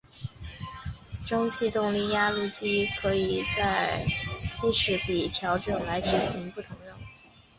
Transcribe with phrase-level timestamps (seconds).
[1.27, 3.43] 蒸气动力压路机可藉
[4.73, 7.01] 齿比调整来执行不同任务。